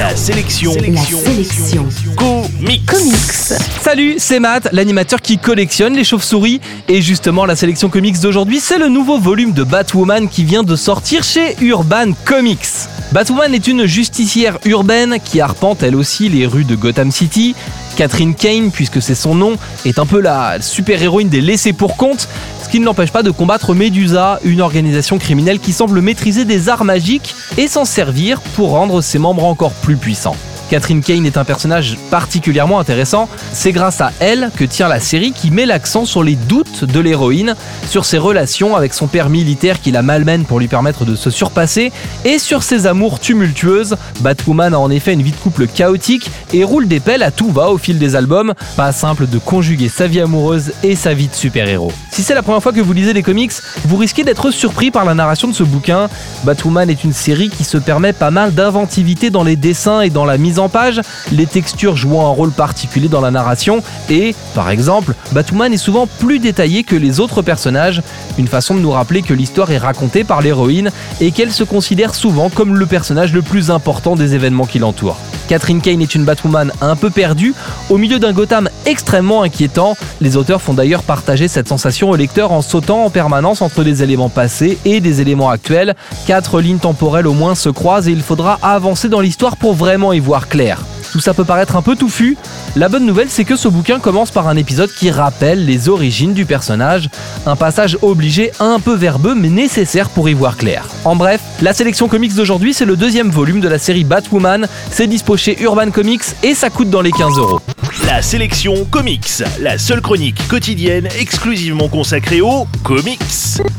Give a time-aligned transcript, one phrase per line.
[0.00, 0.72] La sélection.
[0.72, 1.86] La sélection.
[2.16, 2.86] Comics.
[2.86, 3.60] Comics.
[3.82, 6.62] Salut, c'est Matt, l'animateur qui collectionne les chauves-souris.
[6.88, 10.74] Et justement, la sélection comics d'aujourd'hui, c'est le nouveau volume de Batwoman qui vient de
[10.74, 12.88] sortir chez Urban Comics.
[13.12, 17.54] Batwoman est une justicière urbaine qui arpente elle aussi les rues de Gotham City.
[17.98, 22.26] Catherine Kane, puisque c'est son nom, est un peu la super-héroïne des laissés pour compte,
[22.70, 26.84] qui ne l'empêche pas de combattre Medusa, une organisation criminelle qui semble maîtriser des arts
[26.84, 30.36] magiques et s'en servir pour rendre ses membres encore plus puissants.
[30.70, 33.28] Catherine Kane est un personnage particulièrement intéressant.
[33.52, 37.00] C'est grâce à elle que tient la série qui met l'accent sur les doutes de
[37.00, 37.56] l'héroïne,
[37.88, 41.28] sur ses relations avec son père militaire qui la malmène pour lui permettre de se
[41.28, 41.90] surpasser,
[42.24, 43.96] et sur ses amours tumultueuses.
[44.20, 47.50] Batwoman a en effet une vie de couple chaotique et roule des pelles à tout
[47.50, 48.54] va au fil des albums.
[48.76, 51.92] Pas simple de conjuguer sa vie amoureuse et sa vie de super-héros.
[52.12, 53.52] Si c'est la première fois que vous lisez des comics,
[53.86, 56.08] vous risquez d'être surpris par la narration de ce bouquin.
[56.44, 60.24] Batwoman est une série qui se permet pas mal d'inventivité dans les dessins et dans
[60.24, 61.00] la mise en page,
[61.32, 66.06] les textures jouant un rôle particulier dans la narration et, par exemple, Batwoman est souvent
[66.06, 68.02] plus détaillé que les autres personnages,
[68.38, 72.14] une façon de nous rappeler que l'histoire est racontée par l'héroïne et qu'elle se considère
[72.14, 75.18] souvent comme le personnage le plus important des événements qui l'entourent.
[75.50, 77.54] Catherine Kane est une Batwoman un peu perdue,
[77.88, 79.96] au milieu d'un Gotham extrêmement inquiétant.
[80.20, 84.04] Les auteurs font d'ailleurs partager cette sensation au lecteur en sautant en permanence entre des
[84.04, 85.96] éléments passés et des éléments actuels.
[86.28, 90.12] Quatre lignes temporelles au moins se croisent et il faudra avancer dans l'histoire pour vraiment
[90.12, 90.84] y voir clair.
[91.12, 92.36] Tout ça peut paraître un peu touffu.
[92.76, 96.34] La bonne nouvelle, c'est que ce bouquin commence par un épisode qui rappelle les origines
[96.34, 97.08] du personnage.
[97.46, 100.84] Un passage obligé, un peu verbeux, mais nécessaire pour y voir clair.
[101.04, 104.68] En bref, la sélection comics d'aujourd'hui, c'est le deuxième volume de la série Batwoman.
[104.90, 107.60] C'est dispo chez Urban Comics et ça coûte dans les 15 euros.
[108.06, 109.42] La sélection comics.
[109.60, 113.20] La seule chronique quotidienne exclusivement consacrée aux comics.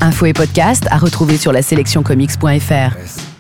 [0.02, 3.31] Infos et podcast à retrouver sur la sélectioncomics.fr.